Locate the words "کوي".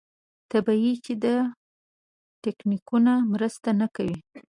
3.95-4.17